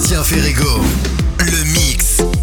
[0.00, 0.80] Sébastien Ferrigo,
[1.40, 2.39] le mix.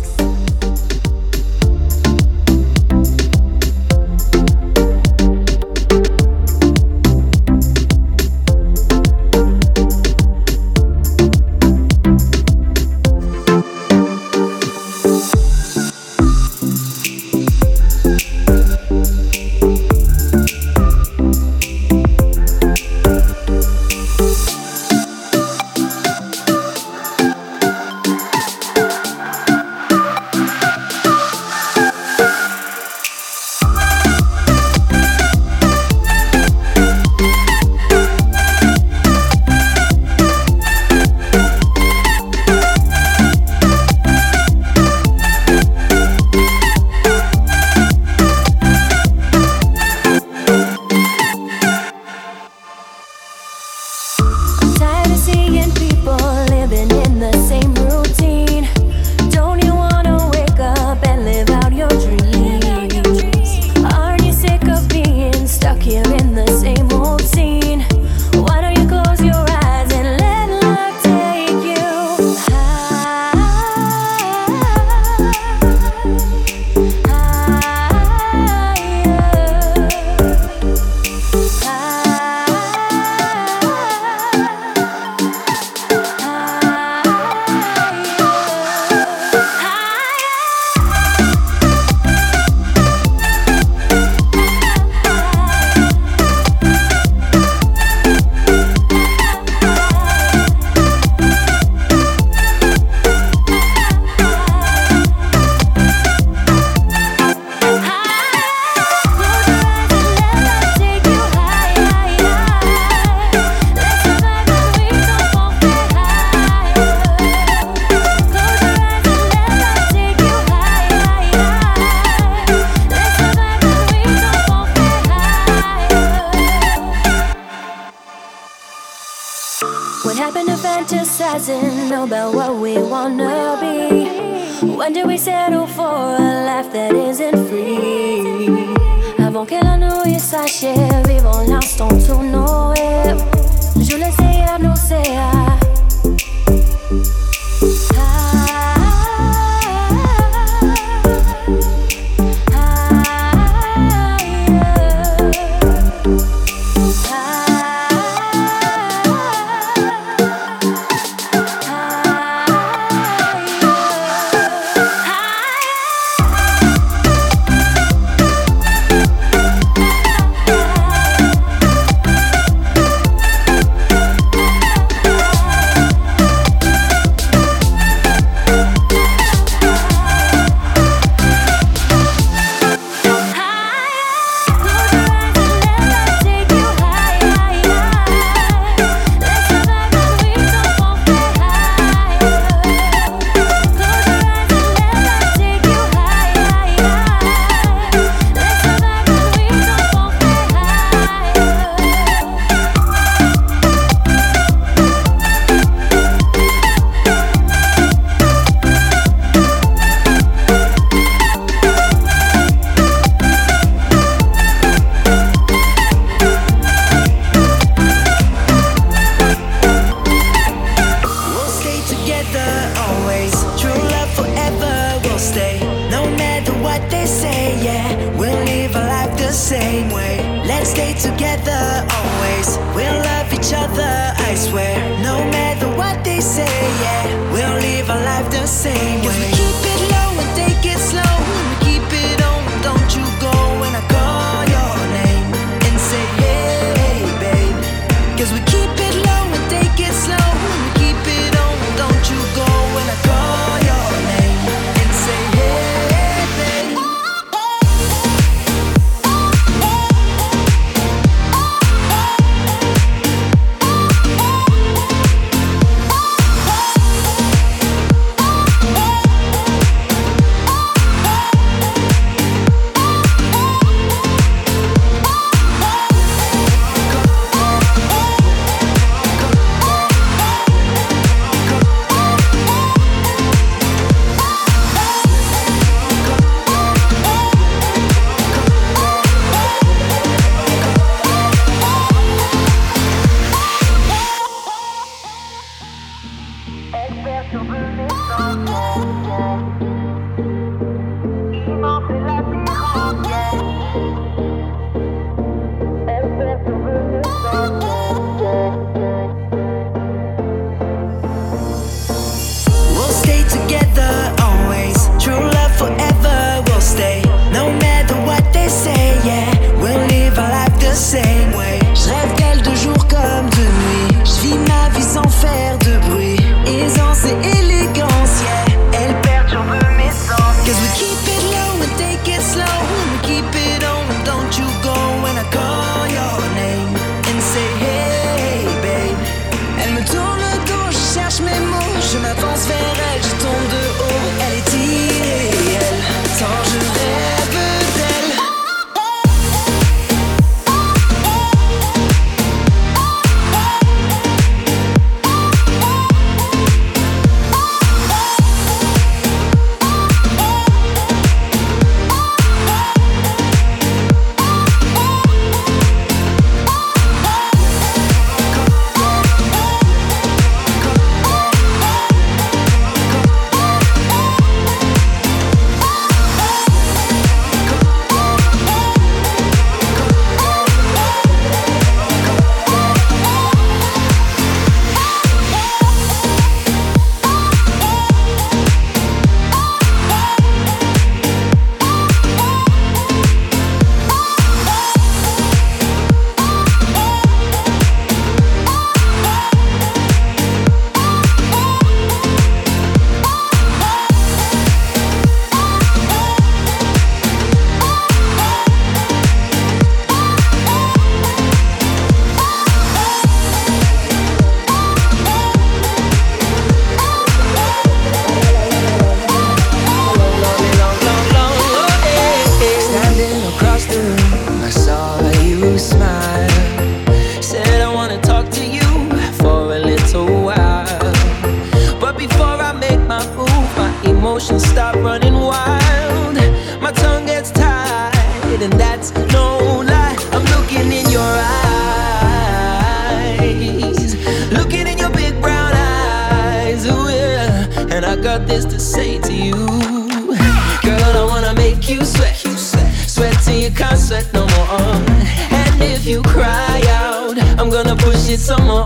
[458.10, 458.66] it some more.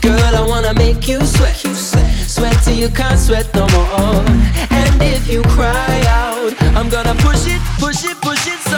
[0.00, 4.24] Girl, I wanna make you sweat, sweat till you can't sweat no more.
[4.70, 8.71] And if you cry out, I'm gonna push it, push it, push it.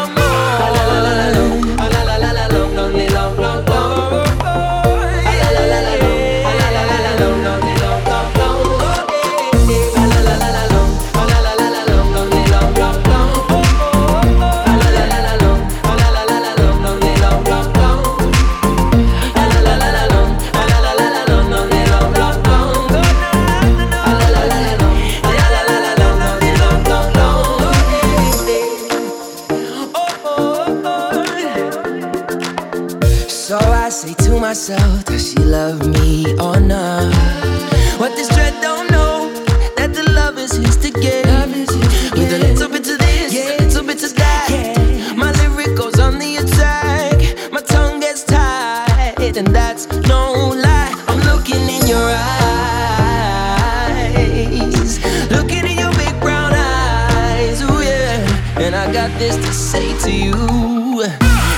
[59.25, 60.33] is to say to you.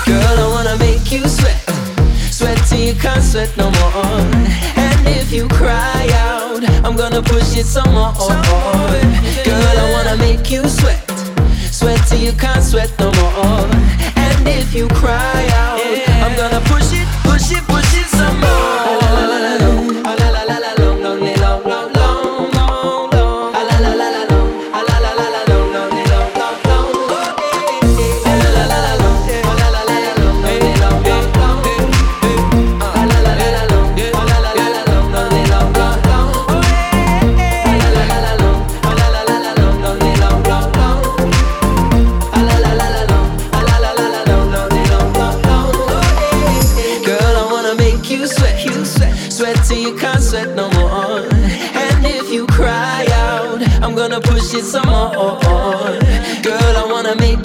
[0.06, 1.61] Girl, I wanna make you sweat.
[2.30, 4.20] Sweat till you can't sweat no more.
[4.85, 8.12] And if you cry out, I'm gonna push it some more.
[9.49, 11.02] Girl, I wanna make you sweat.
[11.73, 13.68] Sweat till you can't sweat no more.
[14.25, 15.80] And if you cry out,
[16.25, 16.86] I'm gonna push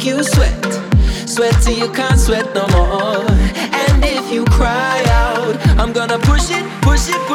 [0.02, 0.64] make you sweat.
[1.28, 3.26] Sweat till you can't sweat no more.
[3.84, 7.31] And if you cry out, I'm gonna push it, push it.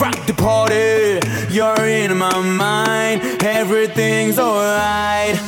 [0.00, 1.20] rock the party.
[1.50, 5.38] You're in my mind, everything's alright.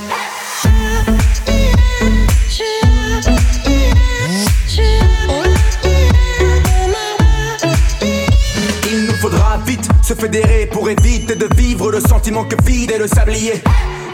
[8.89, 12.99] Il nous faudra vite se fédérer pour éviter de vivre le sentiment que vide est
[12.99, 13.63] le sablier.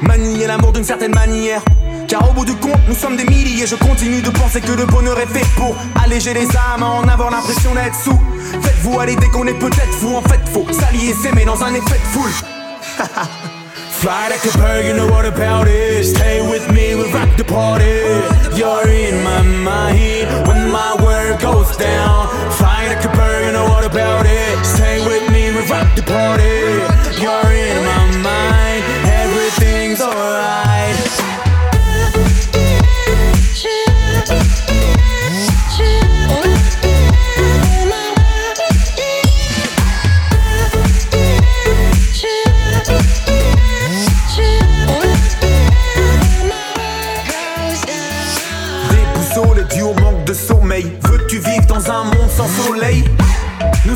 [0.03, 1.63] Manier l'amour d'une certaine manière
[6.25, 8.17] j'ai les âmes, en avoir l'impression d'être sous.
[8.63, 11.75] Faites-vous à l'idée qu'on est peut-être fou, en fait faut s'allier et s'aimer dans un
[11.75, 12.31] effet de foule.
[13.91, 16.05] Fly like a bird, you know what about it.
[16.05, 18.05] Stay with me, we rock the party.
[18.55, 22.29] You're in my mind when my word goes down.
[22.53, 24.65] Fly like a bird, you know what about it.
[24.65, 26.79] Stay with me, we rock the party.
[27.21, 30.72] You're in my mind, everything's alright.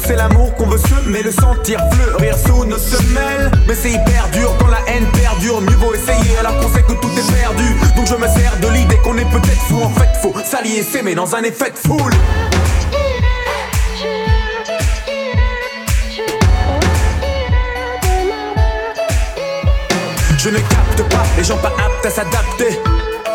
[0.04, 3.50] C'est l'amour qu'on veut semer, le sentir fleurir sous nos semelles.
[3.66, 5.60] Mais c'est hyper dur quand la haine perdure.
[5.60, 7.64] Mieux vaut essayer alors qu'on sait que tout est perdu.
[7.96, 9.80] Donc je me sers de l'idée qu'on est peut-être fou.
[9.82, 12.12] En fait faut s'allier s'aimer dans un effet de foule.
[20.38, 22.78] Je ne capte pas les gens pas aptes à s'adapter.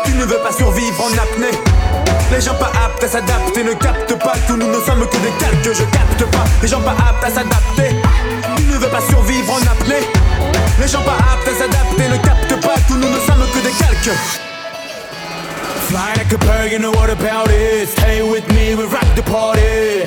[0.06, 1.58] Tu ne veux pas survivre en apnée.
[2.30, 5.32] Les gens pas aptes à s'adapter ne captent pas que nous ne sommes que des
[5.38, 5.76] calques.
[5.76, 6.41] Je capte pas.
[6.62, 7.96] Les gens pas aptes à s'adapter.
[8.56, 10.06] Tu ne veux pas survivre en apnée.
[10.78, 13.72] Les gens pas aptes à s'adapter ne captent pas que nous ne sommes que des
[13.72, 14.16] calques.
[15.88, 19.22] Fly like a bird, you know what about it Stay with me, we rock the
[19.22, 20.01] party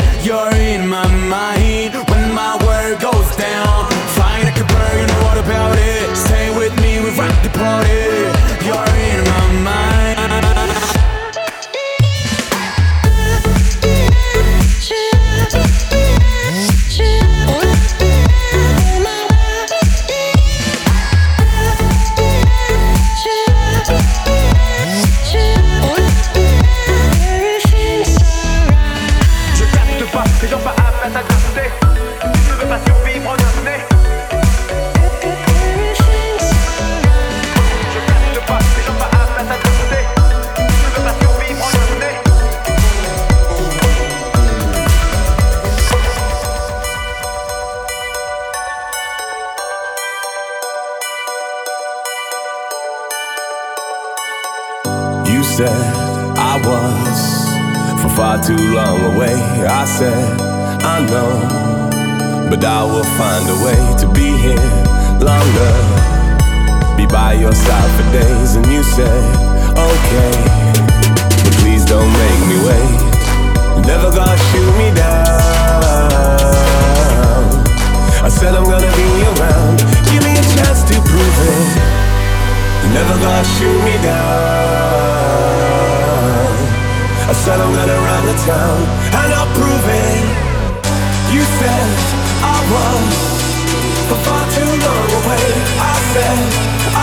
[94.86, 95.46] long away.
[95.92, 96.40] I said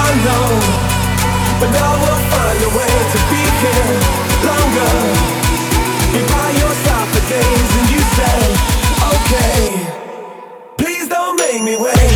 [0.05, 0.47] I know,
[1.61, 3.93] but now we'll find a way to be here
[4.49, 4.95] longer.
[6.13, 8.51] Be by your side for days, and you said,
[9.15, 9.61] okay,
[10.79, 12.12] please don't make me wait.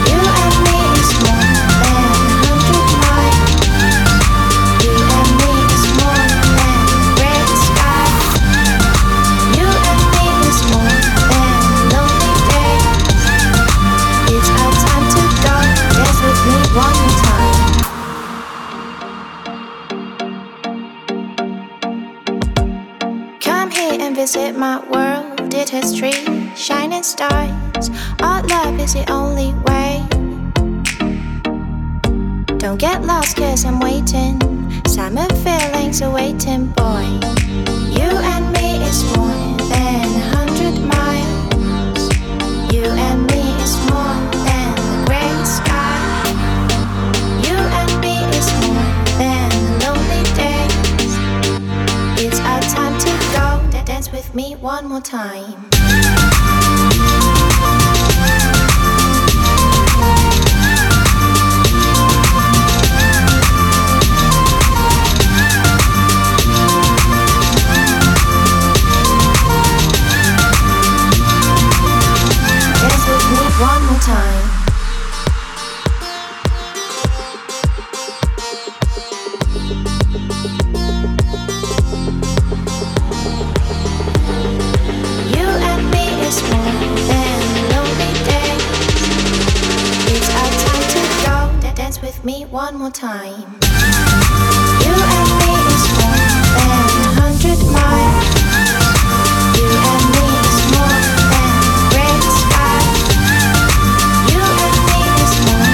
[0.10, 1.56] You and me this one
[1.88, 3.38] and up right
[4.84, 6.84] You and me this one and
[7.80, 8.12] back
[9.56, 11.04] You and me this one
[11.40, 12.04] and no
[12.50, 12.88] take
[14.36, 16.40] It's our time to dance this is
[16.76, 17.12] more than
[24.26, 25.03] a hundred miles
[25.70, 26.14] history,
[26.56, 27.90] shining stars.
[28.22, 30.04] Our love is the only way.
[32.58, 34.40] Don't get lost, cause I'm waiting.
[34.88, 37.06] Summer feelings are waiting, boy.
[37.98, 40.33] You and me is more than
[54.64, 55.73] one more time.
[93.14, 93.46] time.
[94.86, 96.18] You and me is more
[96.58, 98.26] than a hundred miles.
[99.58, 100.98] You and me is more
[101.94, 102.18] than.
[104.34, 105.74] You and me is more.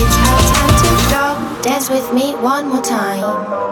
[0.00, 0.16] It's
[0.54, 1.24] time to go.
[1.62, 3.65] Dance with me one more time.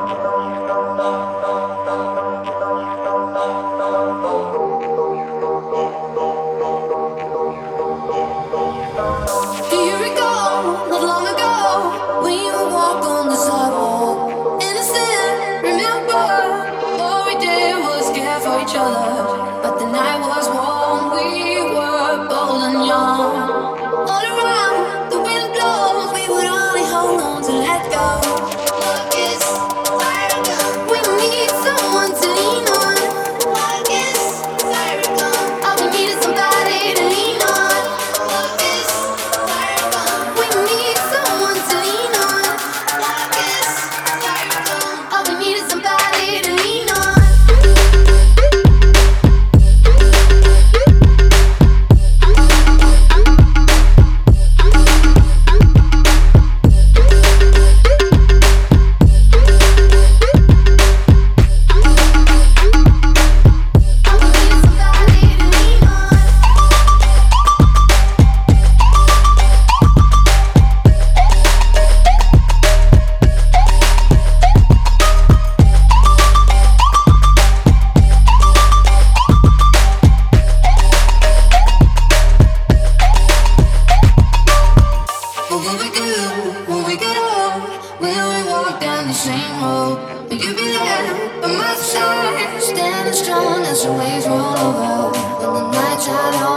[96.05, 96.54] time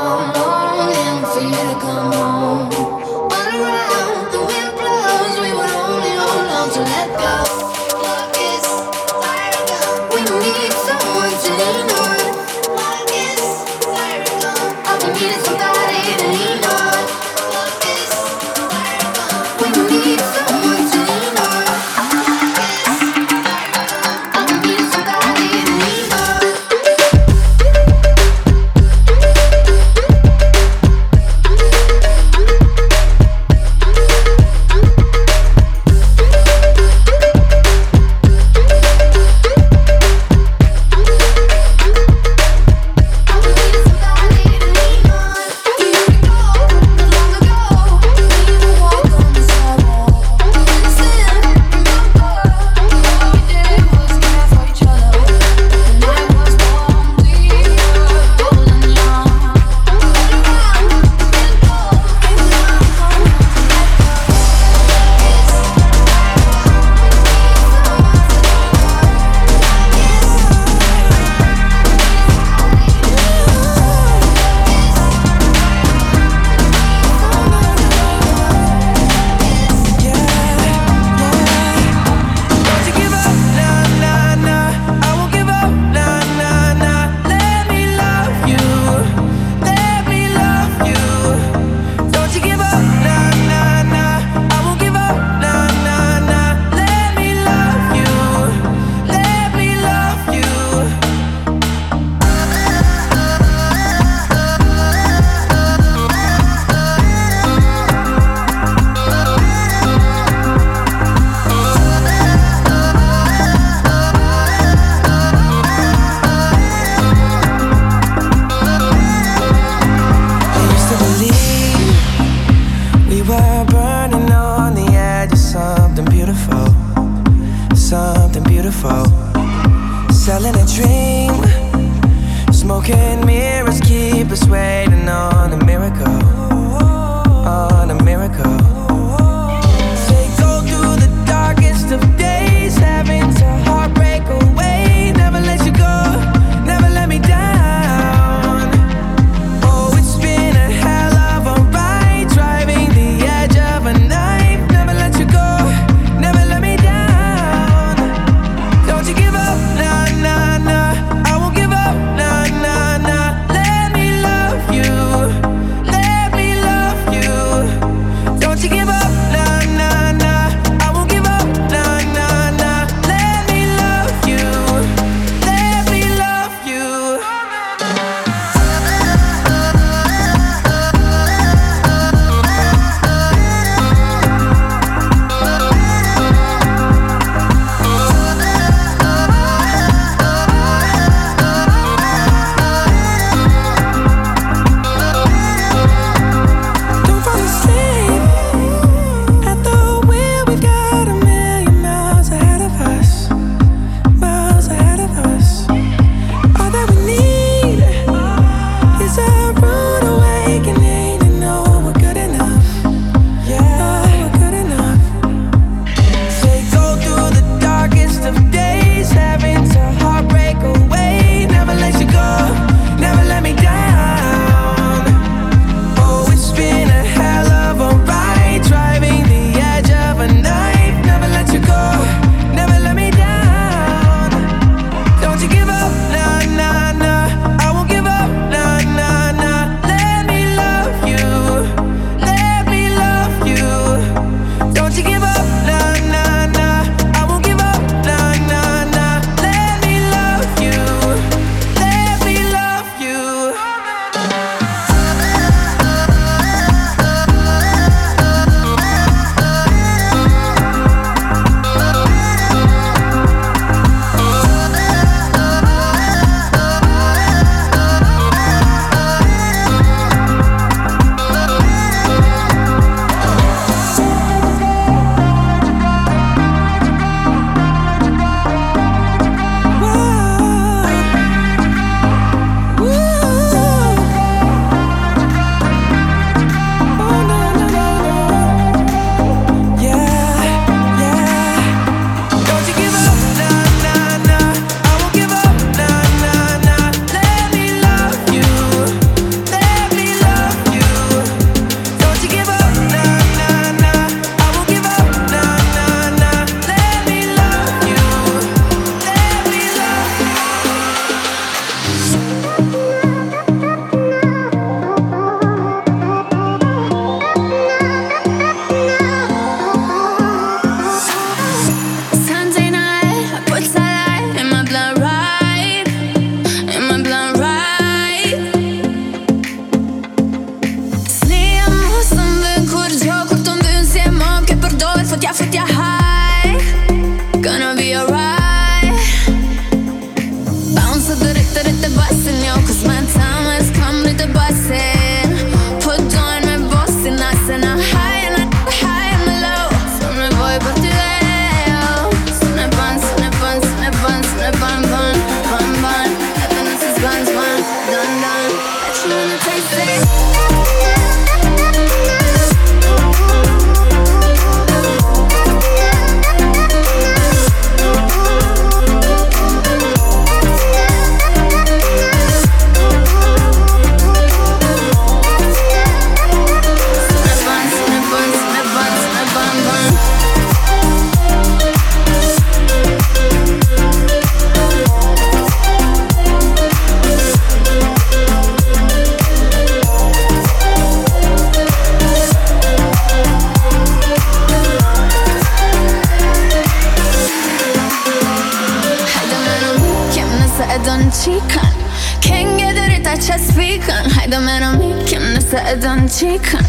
[402.22, 406.64] Can't get it that you're speaking Hide them and I'm making this a done chicken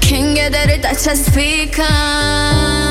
[0.00, 2.87] Can't get it that you're speaking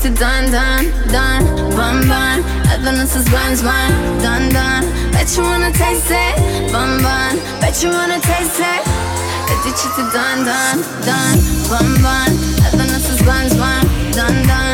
[0.00, 1.44] to done, done, done,
[1.74, 2.44] bun, bun.
[2.70, 3.90] Evidence is buns, bun,
[4.20, 4.84] done, done.
[5.12, 7.36] Bet you wanna taste it, bun, bun.
[7.60, 8.82] Bet you wanna taste it.
[9.50, 11.38] Addiction to done, done, done,
[11.68, 12.30] bun, bun.
[12.66, 14.67] Evidence is buns, bun, done, done.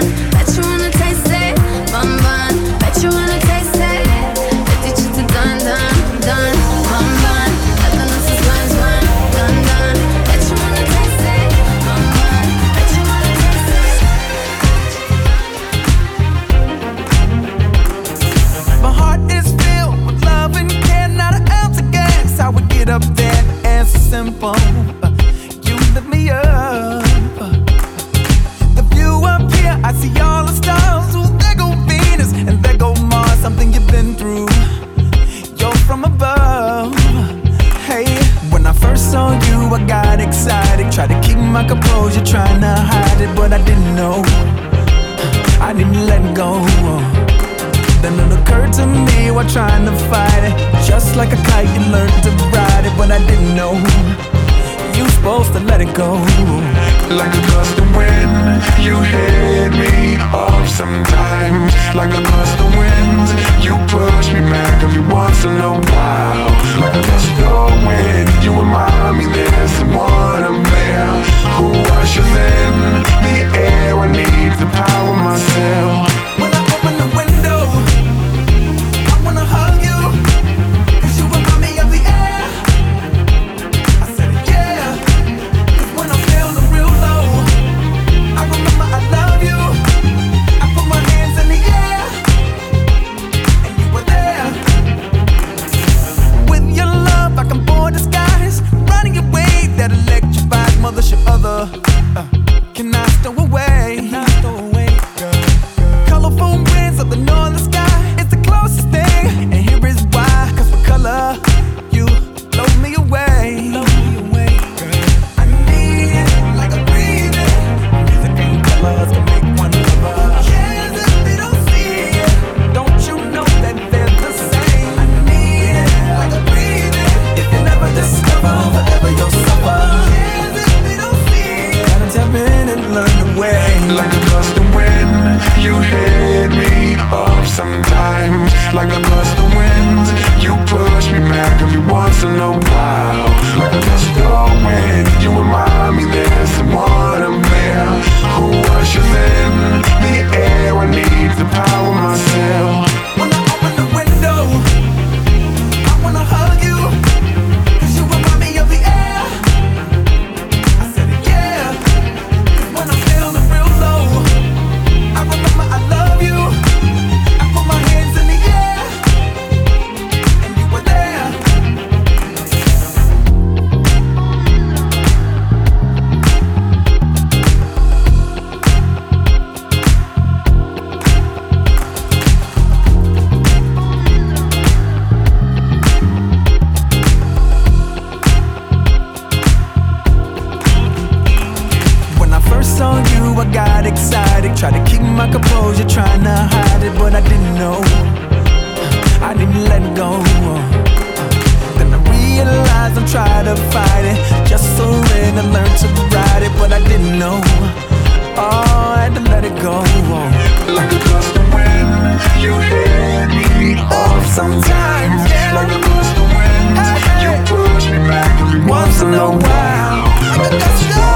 [209.64, 210.30] go on.
[210.74, 215.30] Like a gust of wind, you hit me off sometimes.
[215.30, 215.54] Yeah.
[215.54, 217.22] Like a gust of wind, hey.
[217.24, 220.04] you push me back once in a while.
[220.52, 221.13] Let's go.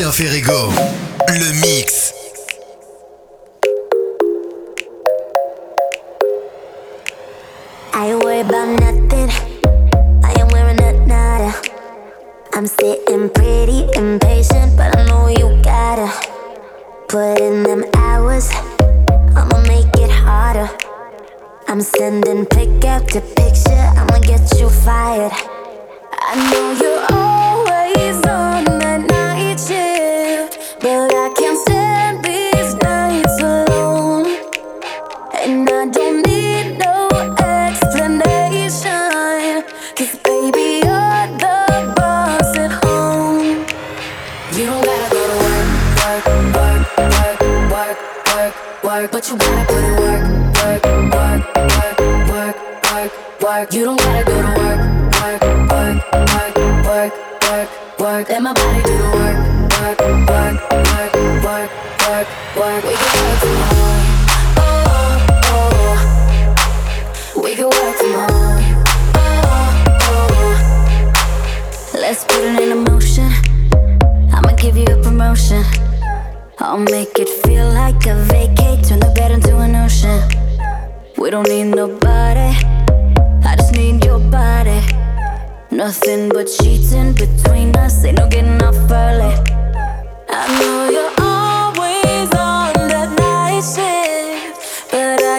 [0.00, 0.72] Sébastien Ferrego.
[1.28, 1.89] Le mix.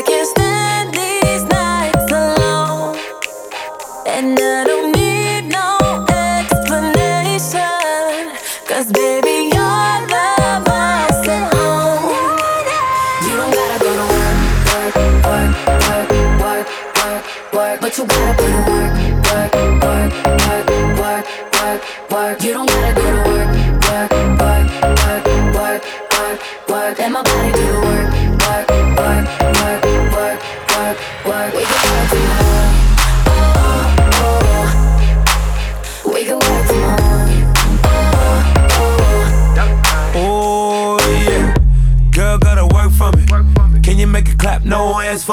[0.01, 0.40] I can't stand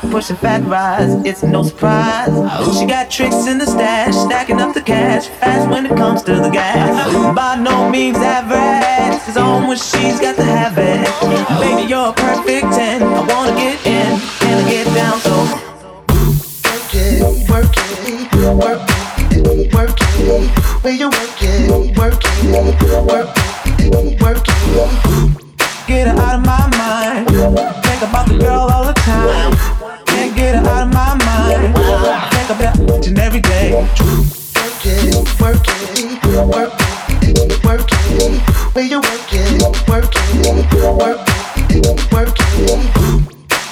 [0.00, 1.14] Side, pushing fat rides.
[1.24, 2.30] It's no surprise.
[2.78, 5.26] She got tricks in the stash, stacking up the cash.
[5.26, 7.34] Fast when it comes to the gas.
[7.34, 9.20] By no means average.
[9.26, 11.06] It's on when she's got to have it.
[11.60, 13.02] Baby, you're a perfect 10.
[13.02, 15.36] I wanna get in, and I get down so.
[16.64, 18.82] Work it, work it, work
[19.30, 20.50] it, work it.
[20.82, 22.52] Where you work it, work it,
[23.06, 23.36] work
[23.66, 25.44] it, work it.
[25.86, 27.28] Get it out of my mind.
[27.28, 29.77] Think about the girl all the time.
[30.48, 31.76] Can't get it out of my mind.
[32.32, 33.72] Think about each and every day.
[33.74, 33.90] Work
[34.86, 36.72] it, work it, work
[37.20, 38.40] it, work it.
[38.74, 40.46] Where you work it, work it,
[40.96, 41.20] work
[41.68, 42.80] it, work it.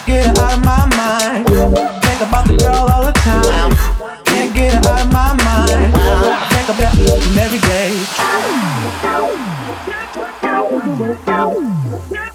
[0.05, 1.47] Get it out of my mind.
[1.49, 3.73] Think about the girl all the time.
[4.27, 5.95] Can't get it out of my mind.
[6.53, 8.05] Think about each and every day.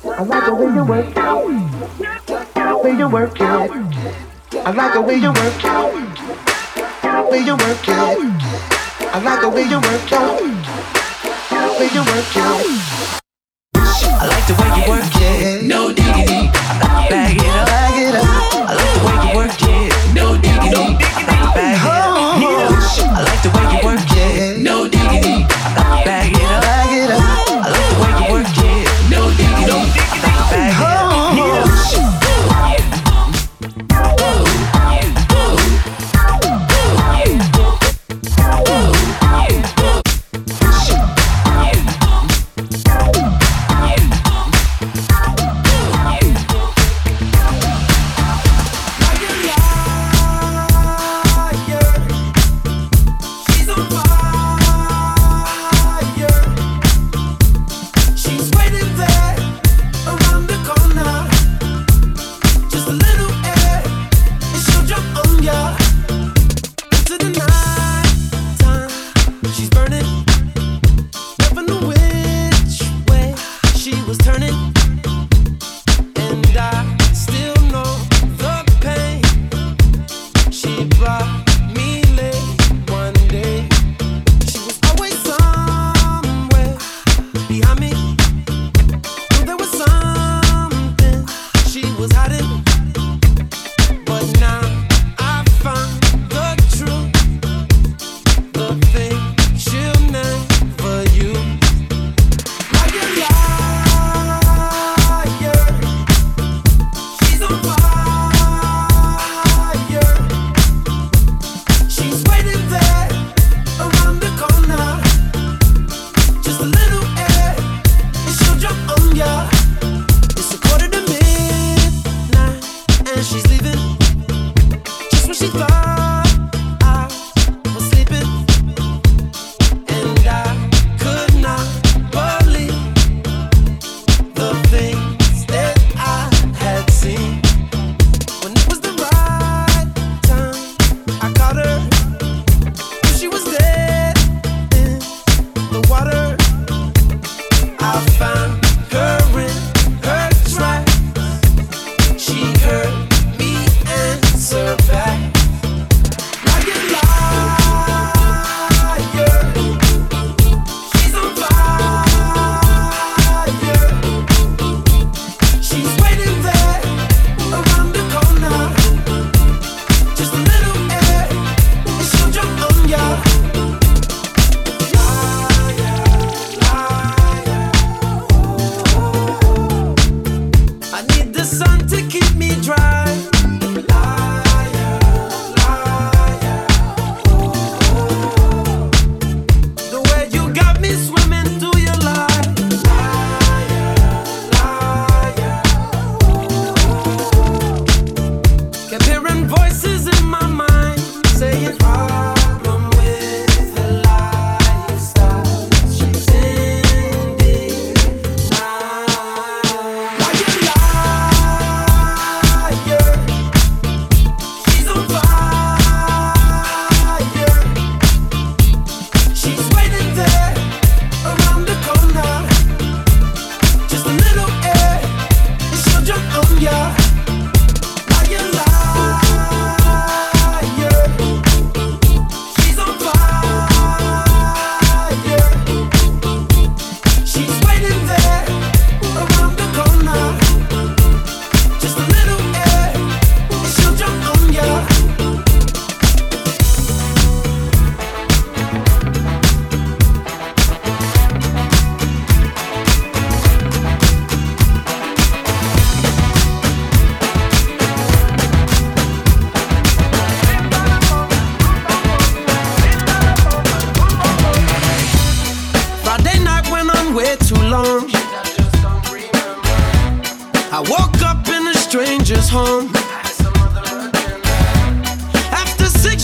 [0.03, 1.21] I like the way you work it.
[2.83, 3.60] Way you work it.
[4.63, 5.71] I like the way you work it.
[7.31, 7.97] Way you work it.
[9.13, 10.21] I like the way you work it.
[11.79, 12.81] Way you work it.
[13.73, 15.20] I like the way you work it.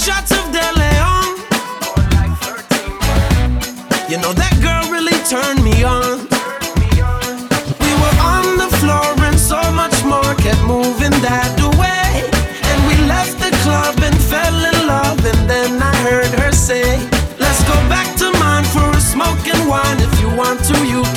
[0.08, 1.28] shots of De Leon.
[4.08, 6.24] You know that girl really turned me on.
[7.84, 12.08] We were on the floor and so much more kept moving that way.
[12.72, 15.20] And we left the club and fell in love.
[15.32, 16.88] And then I heard her say,
[17.38, 20.00] Let's go back to mine for a smoke and wine.
[20.00, 21.17] If you want to, you can.